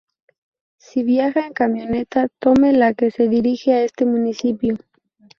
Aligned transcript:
Si 0.79 1.03
viaja 1.03 1.41
en 1.45 1.53
camioneta 1.59 2.27
tome 2.39 2.73
la 2.73 2.95
que 2.95 3.11
se 3.11 3.27
dirige 3.29 3.73
a 3.75 3.83
este 3.83 4.03
municipio. 4.03 4.79